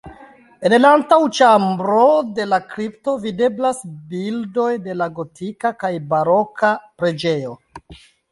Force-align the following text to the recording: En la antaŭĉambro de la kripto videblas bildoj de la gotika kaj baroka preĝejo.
En 0.67 0.75
la 0.77 0.91
antaŭĉambro 0.99 2.05
de 2.39 2.47
la 2.53 2.59
kripto 2.71 3.13
videblas 3.25 3.83
bildoj 4.13 4.71
de 4.87 4.97
la 5.03 5.09
gotika 5.19 5.73
kaj 5.85 5.91
baroka 6.15 6.73
preĝejo. 7.03 7.55